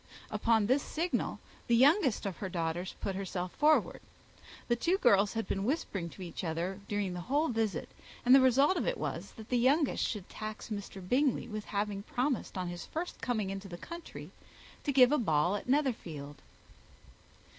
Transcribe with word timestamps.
Upon 0.31 0.65
this 0.65 0.81
signal, 0.81 1.37
the 1.67 1.75
youngest 1.75 2.25
of 2.25 2.37
her 2.37 2.49
daughters 2.49 2.95
put 3.01 3.13
herself 3.15 3.51
forward. 3.51 3.99
The 4.67 4.75
two 4.75 4.97
girls 4.97 5.33
had 5.33 5.47
been 5.47 5.63
whispering 5.63 6.09
to 6.09 6.23
each 6.23 6.43
other 6.43 6.79
during 6.87 7.13
the 7.13 7.21
whole 7.21 7.49
visit; 7.49 7.87
and 8.25 8.33
the 8.33 8.41
result 8.41 8.77
of 8.77 8.87
it 8.87 8.97
was, 8.97 9.33
that 9.33 9.49
the 9.49 9.59
youngest 9.59 10.03
should 10.03 10.27
tax 10.27 10.69
Mr. 10.69 11.07
Bingley 11.07 11.47
with 11.47 11.65
having 11.65 12.01
promised 12.01 12.57
on 12.57 12.67
his 12.67 12.87
first 12.87 13.21
coming 13.21 13.51
into 13.51 13.67
the 13.67 13.77
country 13.77 14.31
to 14.85 14.91
give 14.91 15.11
a 15.11 15.19
ball 15.19 15.55
at 15.55 15.69
Netherfield. 15.69 16.37